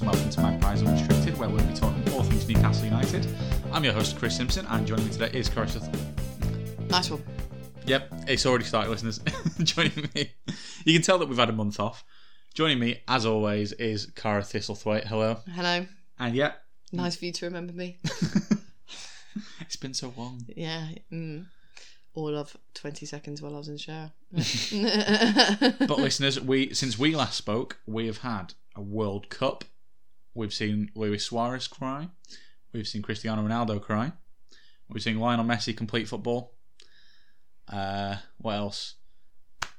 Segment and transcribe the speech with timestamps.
[0.00, 3.26] And welcome to My Magpies Unrestricted, where we'll be talking all things Newcastle United.
[3.72, 5.82] I'm your host, Chris Simpson, and joining me today is Carissa.
[6.88, 7.22] Nice one.
[7.84, 9.20] Yep, it's already started, listeners.
[9.62, 10.32] joining me,
[10.86, 12.04] you can tell that we've had a month off.
[12.54, 15.04] Joining me, as always, is Cara Thistlethwaite.
[15.04, 15.86] Hello, Hello.
[16.18, 16.52] and yeah,
[16.90, 17.98] Nice for you to remember me.
[19.60, 20.46] it's been so long.
[20.56, 20.88] Yeah.
[21.12, 21.46] Mm.
[22.14, 24.12] All of 20 seconds while I was in the shower.
[25.86, 29.64] But listeners, we since we last spoke, we have had a World Cup.
[30.34, 32.08] We've seen Luis Suarez cry.
[32.72, 34.12] We've seen Cristiano Ronaldo cry.
[34.88, 36.54] We've seen Lionel Messi complete football.
[37.68, 38.94] Uh, what else?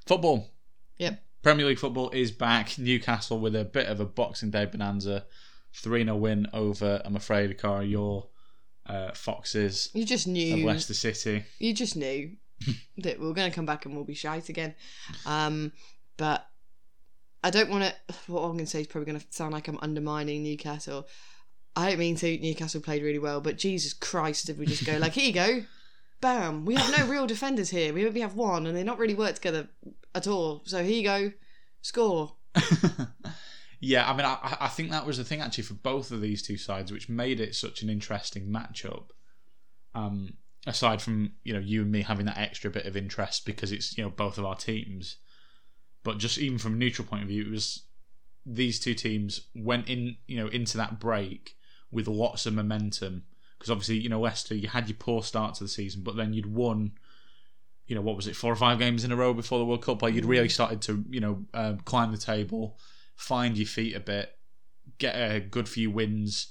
[0.06, 0.50] Football.
[0.98, 1.22] Yep.
[1.42, 2.78] Premier League football is back.
[2.78, 5.26] Newcastle with a bit of a Boxing Day bonanza.
[5.74, 8.28] 3 0 win over, I'm afraid, Cara, your
[8.86, 10.64] uh, Foxes You just of knew.
[10.64, 11.44] Leicester City.
[11.58, 12.36] You just knew
[12.98, 14.74] that we are going to come back and we'll be shite again.
[15.26, 15.72] Um,
[16.16, 16.46] but
[17.44, 18.14] I don't want to.
[18.32, 21.06] What I'm going to say is probably going to sound like I'm undermining Newcastle.
[21.76, 22.38] I don't mean to.
[22.38, 25.62] Newcastle played really well, but Jesus Christ, did we just go like, here you go,
[26.20, 26.64] bam?
[26.64, 27.92] We have no real defenders here.
[27.92, 29.68] We only have one, and they're not really work together
[30.14, 30.62] at all.
[30.64, 31.32] So here you go,
[31.82, 32.32] score.
[33.80, 36.42] yeah, I mean, I, I think that was the thing actually for both of these
[36.42, 39.08] two sides, which made it such an interesting matchup.
[39.94, 40.34] Um,
[40.66, 43.98] aside from you know you and me having that extra bit of interest because it's
[43.98, 45.16] you know both of our teams,
[46.04, 47.82] but just even from a neutral point of view, it was
[48.46, 51.56] these two teams went in you know into that break
[51.90, 53.24] with lots of momentum
[53.58, 56.32] because obviously you know Leicester you had your poor start to the season, but then
[56.32, 56.92] you'd won
[57.86, 59.82] you know what was it four or five games in a row before the World
[59.82, 60.02] Cup.
[60.02, 62.78] Like you'd really started to you know um, climb the table,
[63.16, 64.36] find your feet a bit,
[64.98, 66.48] get a good few wins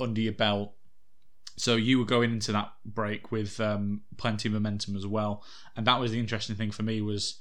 [0.00, 0.72] under your belt.
[1.58, 5.44] So you were going into that break with um, plenty of momentum as well,
[5.76, 7.38] and that was the interesting thing for me was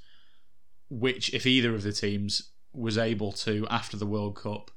[0.92, 4.70] which if either of the teams was able to after the World Cup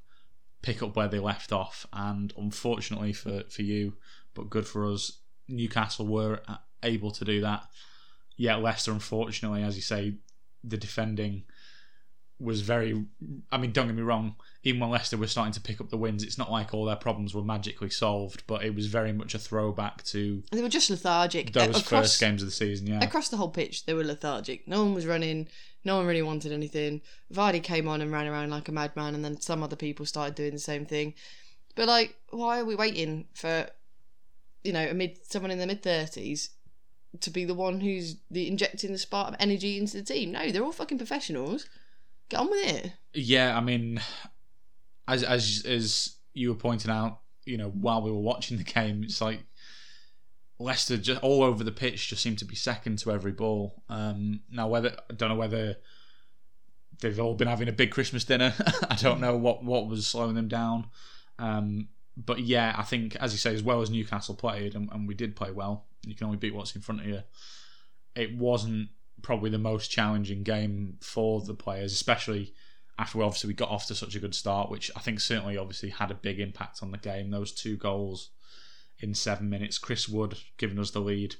[0.63, 3.95] pick up where they left off, and unfortunately for for you,
[4.33, 6.41] but good for us, Newcastle were
[6.83, 7.65] able to do that.
[8.37, 10.15] Yeah, Leicester, unfortunately, as you say,
[10.63, 11.45] the defending
[12.41, 13.05] was very.
[13.51, 14.37] I mean, don't get me wrong.
[14.63, 16.97] Even when Leicester were starting to pick up the wins, it's not like all their
[16.97, 18.45] problems were magically solved.
[18.47, 21.53] But it was very much a throwback to they were just lethargic.
[21.53, 22.87] those across, first games of the season.
[22.87, 24.67] Yeah, across the whole pitch, they were lethargic.
[24.67, 25.49] No one was running.
[25.85, 27.03] No one really wanted anything.
[27.33, 30.35] Vardy came on and ran around like a madman, and then some other people started
[30.35, 31.15] doing the same thing.
[31.75, 33.67] But like, why are we waiting for,
[34.63, 36.51] you know, a mid someone in their mid thirties
[37.21, 40.33] to be the one who's the injecting the spark of energy into the team?
[40.33, 41.67] No, they're all fucking professionals.
[42.29, 42.93] Get on with it.
[43.13, 44.01] Yeah, I mean,
[45.07, 49.05] as as as you were pointing out, you know, while we were watching the game,
[49.05, 49.41] it's like
[50.59, 53.83] Leicester just all over the pitch just seemed to be second to every ball.
[53.89, 55.77] Um, now, whether I don't know whether
[57.01, 58.55] they've all been having a big Christmas dinner.
[58.91, 60.87] I don't know what what was slowing them down.
[61.39, 65.09] Um, but yeah, I think as you say, as well as Newcastle played, and, and
[65.09, 65.87] we did play well.
[66.07, 67.23] You can only beat what's in front of you.
[68.15, 68.91] It wasn't
[69.25, 72.55] probably the most challenging game for the players, especially
[72.99, 75.59] after we obviously we got off to such a good start, which I think certainly
[75.59, 77.31] obviously had a big impact on the game.
[77.31, 78.31] Those two goals
[79.01, 81.35] in seven minutes, Chris Wood giving us the lead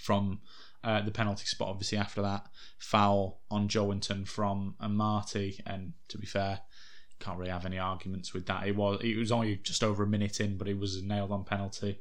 [0.00, 0.40] from
[0.82, 1.68] uh, the penalty spot.
[1.68, 2.46] Obviously after that
[2.78, 6.60] foul on Joelinton from Marty, and to be fair,
[7.20, 8.66] can't really have any arguments with that.
[8.66, 11.32] It was it was only just over a minute in, but it was a nailed
[11.32, 12.00] on penalty.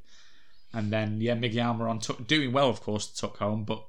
[0.74, 3.86] And then yeah, Miggy Almiron took doing well, of course, took home, but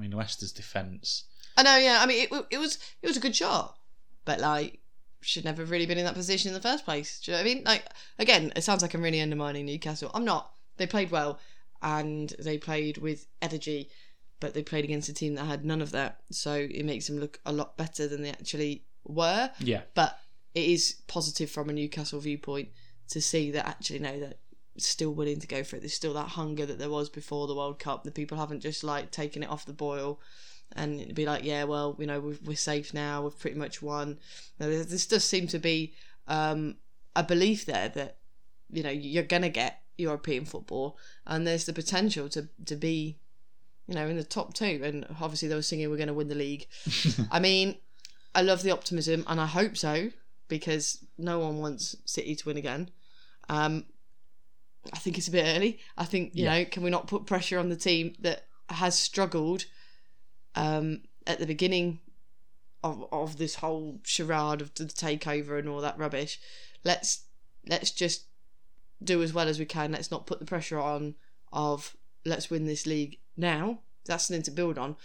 [0.00, 1.24] I mean Leicester's defence.
[1.56, 1.98] I know, yeah.
[2.00, 3.76] I mean, it, it was it was a good shot,
[4.24, 4.78] but like
[5.20, 7.20] should never have really been in that position in the first place.
[7.20, 7.64] Do you know what I mean?
[7.64, 7.84] Like
[8.18, 10.10] again, it sounds like I'm really undermining Newcastle.
[10.14, 10.52] I'm not.
[10.78, 11.38] They played well
[11.82, 13.90] and they played with energy,
[14.40, 16.20] but they played against a team that had none of that.
[16.30, 19.50] So it makes them look a lot better than they actually were.
[19.58, 20.18] Yeah, But
[20.54, 22.70] it is positive from a Newcastle viewpoint
[23.08, 24.38] to see that actually no, that
[24.86, 25.80] still willing to go for it.
[25.80, 28.04] There's still that hunger that there was before the World Cup.
[28.04, 30.20] The people haven't just like taken it off the boil
[30.76, 33.22] and be like, yeah, well, you know, we've, we're safe now.
[33.22, 34.18] We've pretty much won.
[34.58, 35.94] Now, This does seem to be
[36.28, 36.76] um,
[37.16, 38.16] a belief there that
[38.72, 40.96] you know you're gonna get European football,
[41.26, 43.18] and there's the potential to to be
[43.90, 46.28] you know, in the top two, and obviously they were singing we're going to win
[46.28, 46.68] the league.
[47.30, 47.76] I mean,
[48.32, 50.10] I love the optimism, and I hope so
[50.46, 52.90] because no one wants City to win again.
[53.48, 53.86] Um,
[54.92, 55.78] I think it's a bit early.
[55.96, 56.58] I think you Yeah.
[56.58, 59.64] know, can we not put pressure on the team that has struggled
[60.54, 62.00] um, at the beginning
[62.82, 66.40] of of this whole charade of the takeover and all that rubbish?
[66.84, 67.24] Let's
[67.66, 68.24] let's just
[69.02, 69.92] do as well as we can.
[69.92, 71.14] Let's not put the pressure on
[71.52, 73.80] of let's win this league now.
[74.06, 74.96] That's something to build on.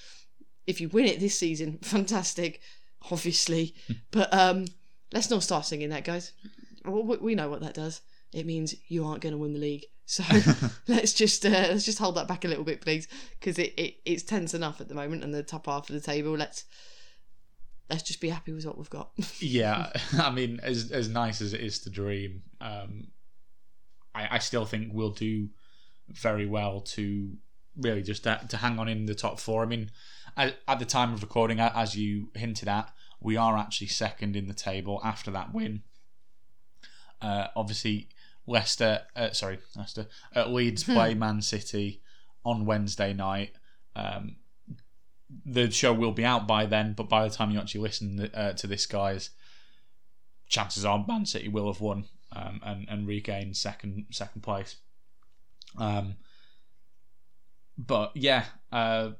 [0.67, 2.61] If you win it this season, fantastic,
[3.11, 3.75] obviously.
[4.11, 4.65] but um,
[5.13, 6.31] let's not start singing that, guys.
[6.85, 8.01] We we know what that does.
[8.33, 9.85] It means you aren't going to win the league.
[10.07, 10.23] So
[10.87, 13.07] let's just uh, let's just hold that back a little bit, please,
[13.39, 15.99] because it, it it's tense enough at the moment and the top half of the
[15.99, 16.33] table.
[16.33, 16.63] Let's
[17.89, 19.09] let's just be happy with what we've got.
[19.39, 23.07] yeah, I mean, as as nice as it is to dream, um,
[24.13, 25.49] I, I still think we'll do
[26.09, 27.31] very well to
[27.77, 29.63] really just to, to hang on in the top four.
[29.63, 29.91] I mean,
[30.37, 34.47] at, at the time of recording, as you hinted at, we are actually second in
[34.47, 35.83] the table after that win.
[37.21, 38.09] Uh, obviously,
[38.47, 42.01] Leicester, uh, sorry, Leicester, uh, Leeds play Man City
[42.43, 43.53] on Wednesday night.
[43.95, 44.37] Um,
[45.45, 48.53] the show will be out by then, but by the time you actually listen uh,
[48.53, 49.31] to this, guys,
[50.47, 54.77] chances are Man City will have won um, and and regained second second place.
[55.77, 56.15] Um,
[57.77, 59.11] but yeah, uh,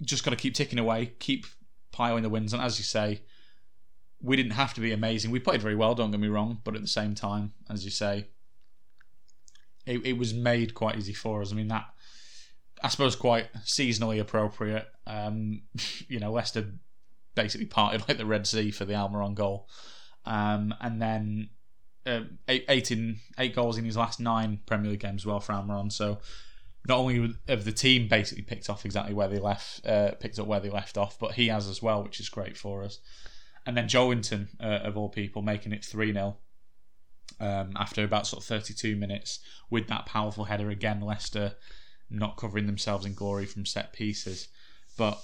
[0.00, 1.46] just got to keep ticking away, keep
[1.92, 3.22] piling the wins, and as you say,
[4.22, 5.30] we didn't have to be amazing.
[5.30, 7.90] We played very well, don't get me wrong, but at the same time, as you
[7.90, 8.28] say,
[9.84, 11.52] it, it was made quite easy for us.
[11.52, 11.86] I mean that.
[12.84, 14.86] I suppose quite seasonally appropriate.
[15.06, 15.62] Um,
[16.08, 16.72] you know, Leicester
[17.34, 19.68] basically parted like the Red Sea for the Almiron goal,
[20.24, 21.50] um, and then
[22.06, 25.40] uh, eight, eight in eight goals in his last nine Premier League games as well
[25.40, 25.90] for Almiron.
[25.90, 26.18] So
[26.88, 30.46] not only have the team basically picked off exactly where they left, uh, picked up
[30.46, 32.98] where they left off, but he has as well, which is great for us.
[33.64, 36.36] And then Joelinton, uh, of all people, making it three 0
[37.40, 41.00] um, after about sort of 32 minutes with that powerful header again.
[41.00, 41.54] Leicester
[42.10, 44.48] not covering themselves in glory from set pieces,
[44.96, 45.20] but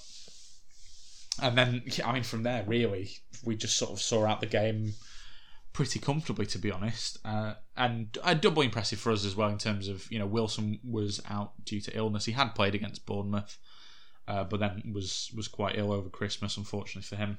[1.41, 3.11] and then I mean from there really
[3.43, 4.93] we just sort of saw out the game
[5.71, 9.57] pretty comfortably to be honest, uh, and uh, doubly impressive for us as well in
[9.57, 12.25] terms of you know Wilson was out due to illness.
[12.25, 13.57] He had played against Bournemouth,
[14.27, 17.37] uh, but then was was quite ill over Christmas, unfortunately for him.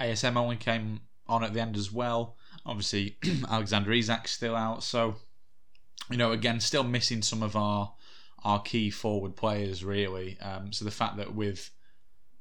[0.00, 2.36] ASM only came on at the end as well.
[2.66, 3.16] Obviously,
[3.50, 5.16] Alexander Isak's still out, so
[6.10, 7.92] you know again still missing some of our
[8.42, 10.38] our key forward players really.
[10.40, 11.70] Um, so the fact that with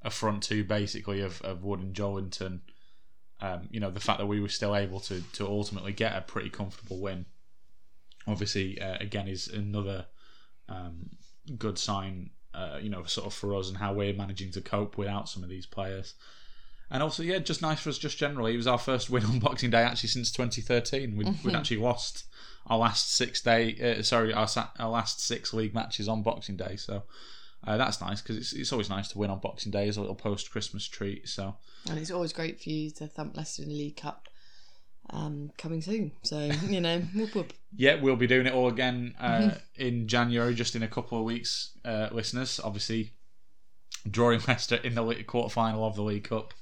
[0.02, 2.62] a front two basically of, of Wood and Joelinton,
[3.42, 6.22] um, you know the fact that we were still able to to ultimately get a
[6.22, 7.26] pretty comfortable win,
[8.28, 10.08] obviously uh, again is another
[10.68, 11.10] um,
[11.58, 12.32] good sign.
[12.52, 15.44] Uh, you know, sort of for us and how we're managing to cope without some
[15.44, 16.16] of these players.
[16.92, 18.54] And also, yeah, just nice for us, just generally.
[18.54, 21.16] It was our first win on Boxing Day actually since 2013.
[21.16, 22.26] We'd, we'd actually lost
[22.68, 24.48] our last six day, uh, sorry, our,
[24.80, 26.76] our last six league matches on Boxing Day.
[26.76, 27.04] So
[27.66, 30.02] uh, that's nice because it's, it's always nice to win on Boxing Day as a
[30.02, 31.28] little post Christmas treat.
[31.28, 31.56] So
[31.90, 34.28] and it's always great for you to thump Leicester in the League Cup
[35.12, 36.12] um, coming soon.
[36.24, 37.54] So, you know, whoop whoop.
[37.76, 41.26] yeah, we'll be doing it all again uh, in January, just in a couple of
[41.26, 42.60] weeks, uh, listeners.
[42.64, 43.14] Obviously,
[44.10, 46.54] drawing Leicester in the quarter final of the League Cup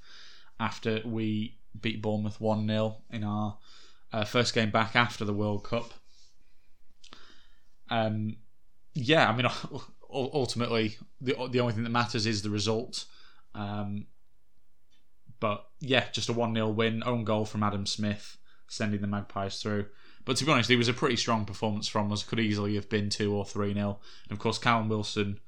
[0.59, 3.57] after we beat Bournemouth 1 0 in our
[4.11, 5.93] uh, first game back after the World Cup.
[7.89, 8.37] Um,
[8.93, 9.47] yeah, I mean,
[10.11, 13.05] ultimately, the the only thing that matters is the result.
[13.53, 14.07] Um,
[15.39, 19.61] but yeah, just a 1 0 win, own goal from Adam Smith, sending the Magpies
[19.61, 19.85] through.
[20.25, 22.23] But to be honest, it was a pretty strong performance from us.
[22.23, 23.99] Could easily have been 2 or 3 0.
[24.23, 25.39] And of course, Callum Wilson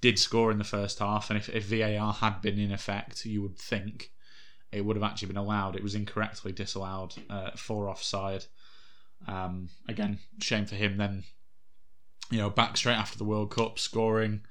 [0.00, 1.30] did score in the first half.
[1.30, 4.10] And if, if VAR had been in effect, you would think
[4.70, 5.76] it would have actually been allowed.
[5.76, 8.44] It was incorrectly disallowed uh, for offside.
[9.26, 11.24] Um, again, shame for him then.
[12.30, 14.42] You know, back straight after the World Cup, scoring,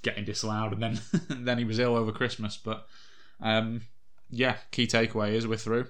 [0.00, 1.00] getting disallowed, and then
[1.44, 2.56] then he was ill over Christmas.
[2.56, 2.86] But
[3.40, 3.82] um,
[4.30, 5.88] yeah, key takeaway is we're through.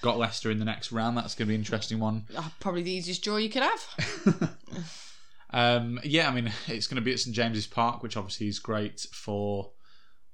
[0.00, 1.16] Got Leicester in the next round.
[1.16, 2.26] That's going to be an interesting one.
[2.36, 4.56] Ah, probably the easiest draw you could have.
[5.52, 8.58] Um, yeah, I mean it's going to be at St James's Park, which obviously is
[8.58, 9.72] great for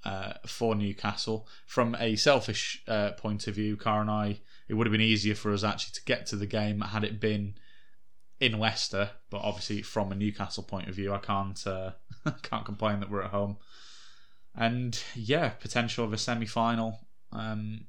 [0.03, 1.47] uh, for Newcastle.
[1.65, 5.35] From a selfish uh, point of view, Car and I, it would have been easier
[5.35, 7.55] for us actually to get to the game had it been
[8.39, 9.11] in Leicester.
[9.29, 11.91] But obviously, from a Newcastle point of view, I can't uh,
[12.41, 13.57] can't complain that we're at home.
[14.55, 16.99] And yeah, potential of a semi final.
[17.31, 17.85] Um,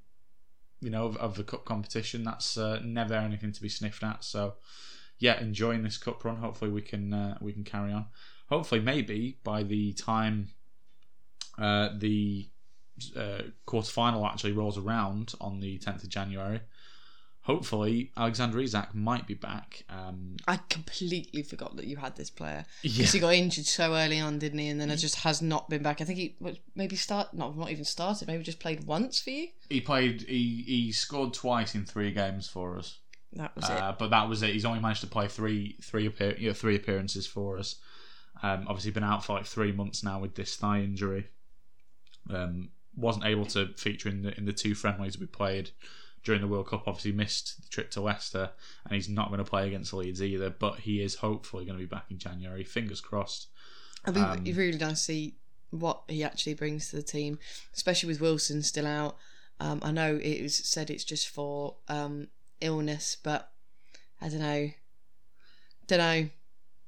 [0.81, 2.25] you know, of, of the cup competition.
[2.25, 4.25] That's uh, never anything to be sniffed at.
[4.25, 4.55] So,
[5.21, 6.37] yeah, enjoying this cup run.
[6.37, 8.07] Hopefully, we can uh, we can carry on.
[8.49, 10.49] hopefully, maybe by the time
[11.59, 12.49] uh, the
[13.17, 16.61] uh, quarter final actually rolls around on the 10th of January,
[17.43, 19.85] hopefully Alexander Isak might be back.
[19.89, 23.05] Um, I completely forgot that you had this player yeah.
[23.07, 24.69] he got injured so early on, didn't he?
[24.69, 26.00] And then it just has not been back.
[26.00, 26.37] I think he
[26.75, 28.27] maybe start not not even started.
[28.27, 29.49] Maybe just played once for you.
[29.69, 30.23] He played.
[30.23, 32.99] He he scored twice in three games for us.
[33.35, 33.71] That was it.
[33.71, 34.53] Uh, but that was it.
[34.53, 37.77] He's only managed to play three three appear, you know, three appearances for us.
[38.43, 41.29] Um, obviously, been out for like three months now with this thigh injury.
[42.29, 45.71] Um, wasn't able to feature in the in the two friendlies we played
[46.25, 46.85] during the World Cup.
[46.87, 48.51] Obviously, missed the trip to Leicester,
[48.85, 50.51] and he's not going to play against Leeds either.
[50.51, 52.65] But he is hopefully going to be back in January.
[52.65, 53.49] Fingers crossed.
[54.05, 55.37] I mean, um, really nice to see
[55.71, 57.39] what he actually brings to the team,
[57.75, 59.17] especially with Wilson still out.
[59.61, 62.29] Um, I know it was said it's just for um,
[62.61, 63.50] illness, but
[64.21, 64.71] I don't know.
[65.87, 66.29] Don't know.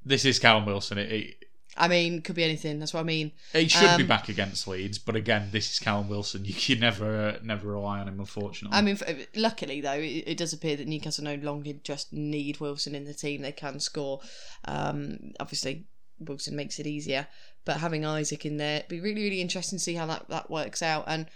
[0.04, 0.98] This is Callum Wilson.
[0.98, 1.36] It, it,
[1.76, 2.78] I mean, could be anything.
[2.78, 3.32] That's what I mean.
[3.52, 6.44] He should be Um, back against Leeds, but again, this is Callum Wilson.
[6.46, 8.76] You can never, uh, never rely on him, unfortunately.
[8.76, 12.60] I mean, f- luckily though, it, it does appear that Newcastle no longer just need
[12.60, 14.20] Wilson in the team; they can score.
[14.66, 15.86] Um, obviously,
[16.18, 17.26] Wilson makes it easier,
[17.64, 20.50] but having Isak in there, it'd be really, really interesting to see how that that
[20.50, 21.04] works out.
[21.06, 21.26] And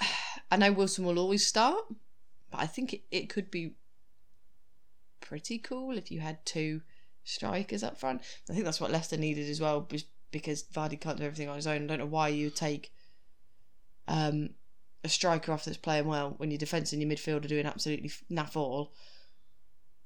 [0.50, 1.84] I know Wilson will always start,
[2.50, 3.74] but I think it, it could be
[5.20, 6.82] pretty cool if you had two
[7.24, 8.22] strikers up front.
[8.48, 9.88] I think that's what Leicester needed as well,
[10.30, 11.84] because Vardy can't do everything on his own.
[11.84, 12.92] I don't know why you would take
[14.08, 14.50] um,
[15.04, 18.10] a striker off that's playing well when your defence and your midfield are doing absolutely
[18.30, 18.92] naff all.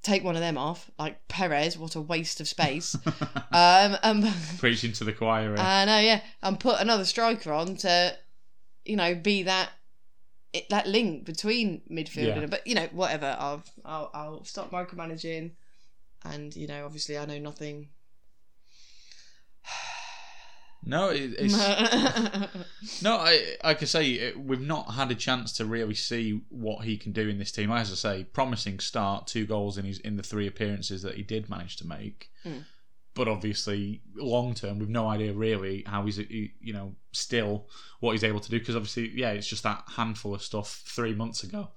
[0.03, 1.79] Take one of them off, like Perez.
[1.79, 2.95] What a waste of space.
[3.51, 4.23] um, um,
[4.59, 5.55] Preaching to the choir.
[5.55, 5.59] eh?
[5.59, 8.15] I know, yeah, and put another striker on to,
[8.85, 9.71] you know, be that
[10.55, 12.39] it, that link between midfield Yeah.
[12.39, 13.35] and but you know whatever.
[13.39, 15.51] I'll I'll, I'll stop micromanaging,
[16.23, 17.89] and you know obviously I know nothing.
[20.87, 21.57] no, it, it's
[23.01, 23.17] no.
[23.17, 26.95] I like I say, it, we've not had a chance to really see what he
[26.97, 27.71] can do in this team.
[27.71, 31.23] As I say, promising start, two goals in his in the three appearances that he
[31.23, 32.29] did manage to make.
[32.45, 32.65] Mm.
[33.15, 37.67] But obviously, long term, we've no idea really how he's you know still
[38.01, 41.15] what he's able to do because obviously, yeah, it's just that handful of stuff three
[41.15, 41.69] months ago.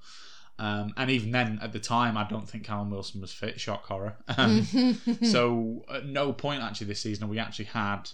[0.59, 3.61] Um, and even then, at the time, I don't think Callum Wilson was fit.
[3.61, 4.17] Shock horror.
[4.37, 4.65] Um,
[5.23, 8.11] so at no point actually this season we actually had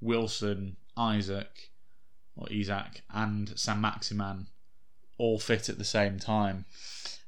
[0.00, 1.70] Wilson, Isak,
[2.36, 4.46] or Isak, and Saint-Maximin
[5.18, 6.64] all fit at the same time.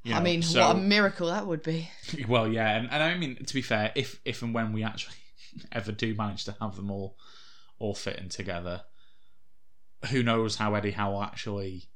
[0.02, 1.88] You I mean, so- what a miracle that would be.
[2.28, 5.16] well, yeah, and, and I mean to be fair, if if and when we actually
[5.72, 7.16] ever do manage to have them all
[7.78, 8.82] all fitting together,
[10.10, 11.88] who knows how Eddie Howe actually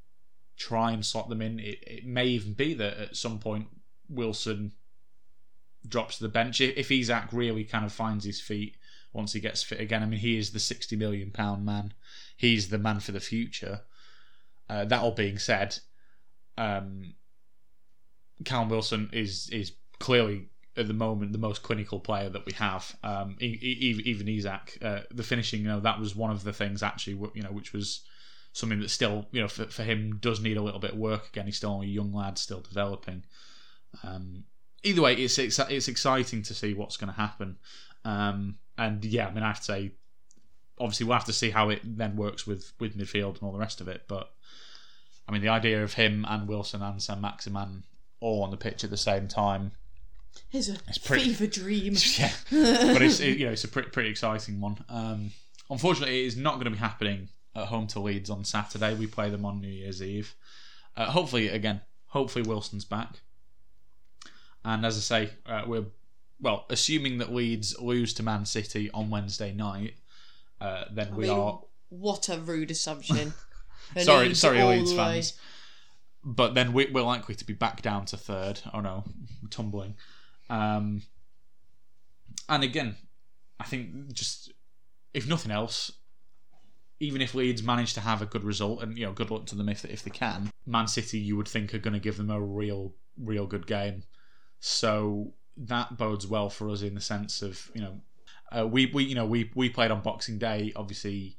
[0.56, 1.60] try and slot them in?
[1.60, 3.68] It, it may even be that at some point
[4.08, 4.72] Wilson
[5.86, 8.76] drops to the bench if if Isak really kind of finds his feet
[9.12, 10.02] once he gets fit again.
[10.02, 11.94] I mean, he is the sixty million pound man.
[12.36, 13.82] He's the man for the future.
[14.68, 15.78] Uh, that all being said,
[16.58, 17.14] um,
[18.44, 22.96] Callum Wilson is is clearly at the moment the most clinical player that we have.
[23.02, 27.14] Um, even Isak, uh, the finishing, you know, that was one of the things actually,
[27.34, 28.02] you know, which was
[28.52, 31.28] something that still, you know, for, for him does need a little bit of work.
[31.28, 33.24] Again, he's still a young lad, still developing.
[34.02, 34.44] Um,
[34.82, 37.58] either way, it's it's, it's exciting to see what's going to happen.
[38.04, 39.92] Um, and yeah, I mean, I have to say,
[40.78, 43.58] obviously, we'll have to see how it then works with with midfield and all the
[43.58, 44.02] rest of it.
[44.08, 44.30] But
[45.28, 47.84] I mean, the idea of him and Wilson and Saint-Maximin
[48.20, 49.72] all on the pitch at the same time.
[50.52, 51.94] It's a It's pretty- fever dream.
[52.18, 54.82] Yeah, but it's it, you know it's a pretty pretty exciting one.
[54.88, 55.30] Um,
[55.70, 58.94] unfortunately, it is not going to be happening at home to Leeds on Saturday.
[58.94, 60.34] We play them on New Year's Eve.
[60.96, 63.20] Uh, hopefully, again, hopefully Wilson's back.
[64.64, 65.86] And as I say, uh, we're
[66.40, 69.94] well assuming that Leeds lose to Man City on Wednesday night.
[70.60, 73.32] Uh, then I we mean, are What a rude assumption.
[73.98, 75.04] Sorry, Leeds sorry, Leeds the way.
[75.14, 75.32] fans.
[76.24, 78.60] But then we, we're likely to be back down to third.
[78.74, 79.04] Oh no,
[79.50, 79.94] tumbling.
[80.50, 81.02] Um,
[82.48, 82.96] and again,
[83.60, 84.52] I think just
[85.12, 85.92] if nothing else,
[87.00, 89.54] even if Leeds manage to have a good result, and you know, good luck to
[89.54, 92.30] them if if they can, Man City you would think are going to give them
[92.30, 94.04] a real real good game.
[94.60, 98.00] So that bodes well for us in the sense of you know,
[98.50, 101.36] uh, we we you know we we played on Boxing Day, obviously.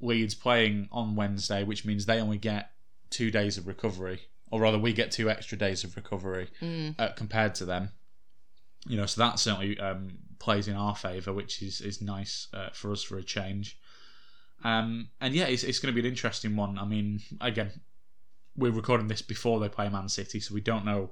[0.00, 2.72] Leeds playing on Wednesday, which means they only get
[3.08, 4.20] two days of recovery,
[4.54, 6.94] or rather, we get two extra days of recovery Mm.
[6.96, 7.90] uh, compared to them.
[8.86, 12.68] You know, so that certainly um, plays in our favour, which is is nice uh,
[12.72, 13.76] for us for a change.
[14.62, 16.78] Um, and yeah, it's, it's going to be an interesting one.
[16.78, 17.72] I mean, again,
[18.56, 21.10] we're recording this before they play Man City, so we don't know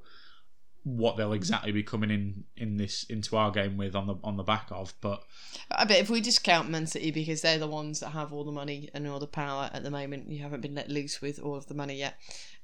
[0.85, 4.37] what they'll exactly be coming in in this into our game with on the on
[4.37, 4.95] the back of.
[5.01, 5.23] But
[5.71, 8.53] I bet if we discount Man City because they're the ones that have all the
[8.53, 11.57] money and all the power at the moment, you haven't been let loose with all
[11.57, 12.15] of the money yet.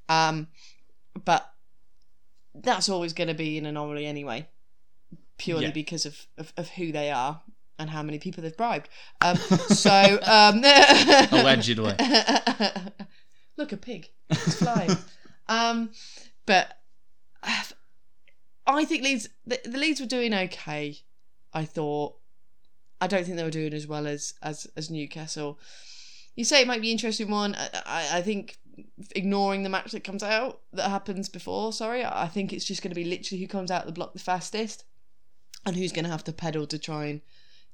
[0.08, 0.48] Um,
[1.24, 1.50] but
[2.54, 4.48] that's always going to be an anomaly anyway,
[5.36, 5.70] purely Yeah.
[5.72, 7.42] because of, of, of who they are
[7.78, 8.88] and how many people they've bribed.
[9.20, 9.36] Um,
[9.68, 10.62] so um,
[11.32, 11.94] Allegedly.
[13.56, 14.96] look a pig, it's flying.
[15.48, 15.90] um,
[16.46, 16.78] but
[18.66, 20.98] I think Leeds the, the Leeds were doing okay.
[21.52, 22.14] I thought.
[23.00, 25.58] I don't think they were doing as well as as as Newcastle.
[26.34, 27.54] You say it might be an interesting one.
[27.54, 28.58] I, I, I think
[29.14, 31.72] ignoring the match that comes out that happens before.
[31.72, 34.18] Sorry, I think it's just going to be literally who comes out the block the
[34.18, 34.84] fastest,
[35.66, 37.20] and who's going to have to pedal to try and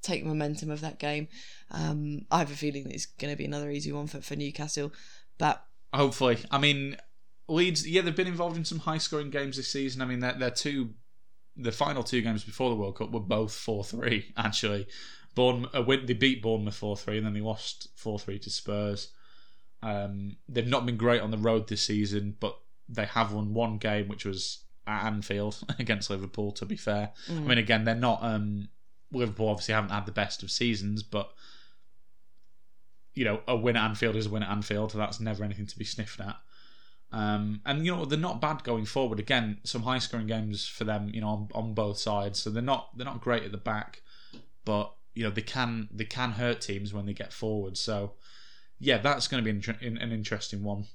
[0.03, 1.29] take momentum of that game.
[1.71, 4.93] Um, I have a feeling it's going to be another easy one for, for Newcastle,
[5.39, 6.97] but hopefully, I mean,
[7.49, 7.87] Leeds.
[7.87, 10.03] Yeah, they've been involved in some high scoring games this season.
[10.03, 10.91] I mean, they're, they're two,
[11.57, 14.33] the final two games before the World Cup were both four three.
[14.37, 14.87] Actually,
[15.35, 18.51] Bourne a win, they beat Bournemouth four three, and then they lost four three to
[18.51, 19.09] Spurs.
[19.85, 23.77] Um, they've not been great on the road this season, but they have won one
[23.77, 26.53] game, which was at Anfield against Liverpool.
[26.53, 28.21] To be fair, I mean, again, they're not.
[28.23, 28.69] Um,
[29.13, 31.31] Liverpool obviously haven't had the best of seasons, but
[33.15, 34.93] you know, a win at Anfield is a win at Anfield.
[34.93, 36.37] So that's never anything to be sniffed at.
[37.13, 39.21] Um, and you know they're not bad going forward.
[39.21, 41.11] Again, some high scoring games for them.
[41.13, 42.41] You know, on, on both sides.
[42.41, 44.01] So they're not they're not great at the back,
[44.65, 47.77] but you know they can they can hurt teams when they get forward.
[47.77, 48.15] So
[48.79, 50.87] yeah, that's going to be an, in- an interesting one.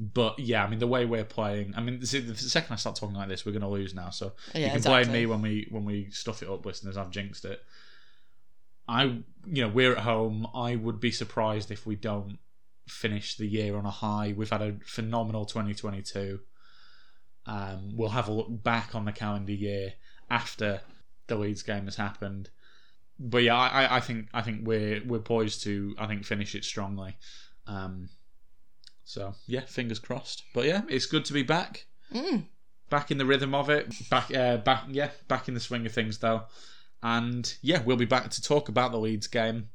[0.00, 1.74] But yeah, I mean the way we're playing.
[1.76, 4.10] I mean, see, the second I start talking like this, we're going to lose now.
[4.10, 5.04] So yeah, you can exactly.
[5.04, 6.96] blame me when we when we stuff it up, listeners.
[6.96, 7.60] I've jinxed it.
[8.86, 10.46] I, you know, we're at home.
[10.54, 12.38] I would be surprised if we don't
[12.86, 14.34] finish the year on a high.
[14.36, 16.40] We've had a phenomenal 2022.
[17.46, 19.94] Um, we'll have a look back on the calendar year
[20.30, 20.80] after
[21.26, 22.50] the Leeds game has happened.
[23.18, 26.64] But yeah, I, I- think I think we're we're poised to I think finish it
[26.64, 27.16] strongly.
[27.66, 28.08] Um,
[29.04, 30.44] so yeah, fingers crossed.
[30.54, 32.44] But yeah, it's good to be back Mm.
[32.88, 33.92] back in the rhythm of it.
[34.08, 36.42] Back, uh, back, yeah, back in the swing of things though.
[37.02, 39.68] And yeah, we'll be back to talk about the Leeds game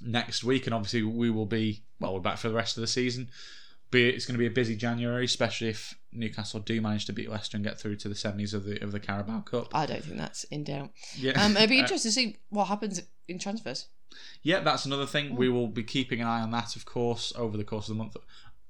[0.00, 2.86] next week, and obviously we will be well, we're back for the rest of the
[2.88, 3.30] season.
[3.90, 7.30] Be it's going to be a busy January, especially if Newcastle do manage to beat
[7.30, 9.74] Leicester and get through to the semis of the of the Carabao Cup.
[9.74, 10.90] I don't think that's in doubt.
[11.16, 13.86] Yeah, Um, it'd be Uh, interesting to see what happens in transfers.
[14.42, 15.36] Yeah, that's another thing.
[15.36, 18.02] We will be keeping an eye on that, of course, over the course of the
[18.02, 18.16] month.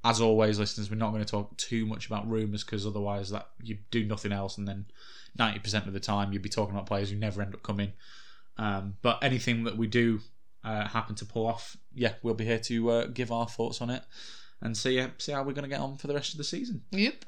[0.03, 3.49] As always, listeners, we're not going to talk too much about rumours because otherwise, that
[3.63, 4.87] you do nothing else, and then
[5.39, 7.93] ninety percent of the time you'd be talking about players who never end up coming.
[8.59, 10.21] Um, but anything that we do
[10.65, 13.91] uh, happen to pull off, yeah, we'll be here to uh, give our thoughts on
[13.91, 14.03] it
[14.63, 16.45] and see uh, see how we're going to get on for the rest of the
[16.45, 16.83] season.
[16.93, 17.25] Yep.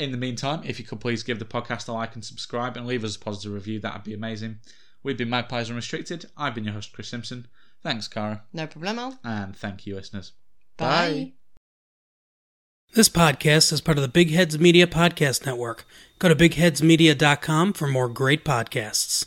[0.00, 2.86] In the meantime, if you could please give the podcast a like and subscribe and
[2.86, 4.60] leave us a positive review, that'd be amazing.
[5.02, 6.24] We've been Magpies Unrestricted.
[6.38, 7.46] I've been your host, Chris Simpson.
[7.82, 8.44] Thanks, Cara.
[8.54, 9.18] No problemo.
[9.22, 10.32] And thank you, listeners.
[10.78, 11.32] Bye.
[12.94, 15.84] This podcast is part of the Big Heads Media Podcast Network.
[16.18, 19.26] Go to bigheadsmedia.com for more great podcasts.